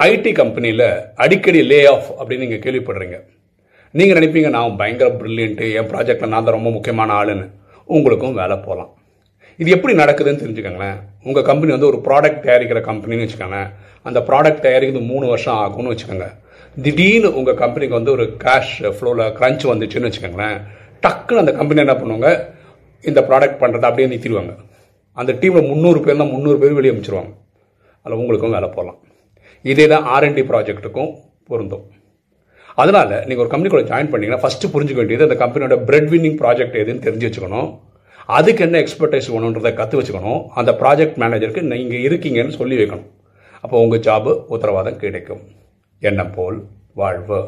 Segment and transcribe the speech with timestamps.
[0.00, 0.86] ID கம்பெனியில்
[1.24, 3.16] அடிக்கடி lay off அப்படின்னு நீங்கள் கேள்விப்படுறீங்க.
[3.98, 7.44] நீங்கள் நினைப்பீங்க நான் பயங்கர ப்ரில்லியன்ட்டு என் ப்ராஜெக்டில் நான் தான் ரொம்ப முக்கியமான ஆளுன்னு.
[7.84, 8.90] உங்களுக்கும் வேலை போகலாம்
[9.58, 10.98] இது எப்படி நடக்குதுன்னு தெரிஞ்சுக்கோங்களேன்.
[11.28, 13.70] உங்கள் கம்பெனி வந்து ஒரு ப்ராடக்ட் தயாரிக்கிற கம்பெனின்னு வச்சுக்கோங்களேன்.
[14.02, 16.28] அந்த ப்ராடக்ட் தயாரிக்கிறது மூணு வருஷம் ஆகும்னு வச்சுக்கோங்க.
[16.84, 20.58] திடீர்னு உங்கள் கம்பெனிக்கு வந்து ஒரு கேஷ் ஃப்ளோவில் க்ரன்ச் வந்துச்சுன்னு வச்சுக்கோங்களேன்.
[21.06, 22.28] டக்குன்னு அந்த கம்பெனி என்ன பண்ணுவாங்க?
[23.04, 24.54] இந்த ப்ராடக்ட் பண்ணுறதை அப்படியே நிறுத்திடுவாங்க.
[25.20, 27.32] அந்த டீமில் முந்நூறு பேர்னா முந்நூறு பேர் வெளியே அமைச்சிருவாங்க.
[28.04, 29.00] அதில் உங்களுக்கும் வேலை போகலாம்
[29.70, 31.10] இதே தான் ஆர்என்டி ப்ராஜெக்ட்டுக்கும்
[31.48, 31.84] பொருந்தும்.
[32.80, 36.78] அதனால் நீங்கள் ஒரு கம்பெனி கூட ஜாயின் பண்ணிங்கன்னா ஃபஸ்ட்டு புரிஞ்சுக்க வேண்டியது அந்த கம்பெனியோட பிரெட் வின்னிங் ப்ராஜெக்ட்
[36.82, 37.68] எதுன்னு தெரிஞ்சு வச்சுக்கணும்.
[38.38, 40.40] அதுக்கு என்ன எக்ஸ்பர்டைஸ் வேணுன்றதை கற்று வச்சுக்கணும்.
[40.60, 43.08] அந்த ப்ராஜெக்ட் மேனேஜருக்கு நீங்கள் இருக்கீங்கன்னு சொல்லி வைக்கணும்.
[43.64, 45.42] அப்போ உங்கள் ஜாபு உத்தரவாதம் கிடைக்கும்.
[45.98, 46.58] எண்ணம் போல்
[47.02, 47.40] வாழ்வு.